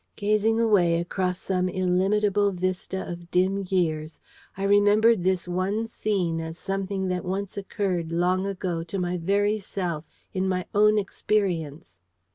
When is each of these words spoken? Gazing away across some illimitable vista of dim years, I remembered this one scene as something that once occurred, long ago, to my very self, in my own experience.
Gazing 0.15 0.59
away 0.59 0.99
across 0.99 1.37
some 1.39 1.69
illimitable 1.69 2.51
vista 2.51 3.07
of 3.07 3.29
dim 3.29 3.67
years, 3.69 4.19
I 4.57 4.63
remembered 4.63 5.23
this 5.23 5.47
one 5.47 5.85
scene 5.85 6.41
as 6.41 6.57
something 6.57 7.07
that 7.09 7.23
once 7.23 7.55
occurred, 7.55 8.11
long 8.11 8.47
ago, 8.47 8.81
to 8.85 8.97
my 8.97 9.17
very 9.19 9.59
self, 9.59 10.05
in 10.33 10.47
my 10.49 10.65
own 10.73 10.97
experience. 10.97 11.99